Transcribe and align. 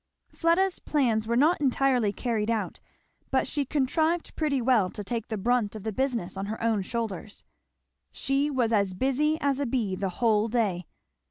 Fleda's 0.29 0.79
plans 0.79 1.27
were 1.27 1.35
not 1.35 1.61
entirely 1.61 2.11
carried 2.11 2.49
out, 2.49 2.79
but 3.29 3.47
she 3.47 3.65
contrived 3.65 4.35
pretty 4.35 4.59
well 4.59 4.89
to 4.89 5.03
take 5.03 5.27
the 5.27 5.37
brunt 5.37 5.75
of 5.75 5.83
the 5.83 5.91
business 5.91 6.35
on 6.35 6.47
her 6.47 6.59
own 6.59 6.81
shoulders. 6.81 7.43
She 8.11 8.49
was 8.49 8.71
as 8.71 8.95
busy 8.95 9.37
as 9.41 9.59
a 9.59 9.67
bee 9.67 9.95
the 9.95 10.09
whole 10.09 10.47
day. 10.47 10.87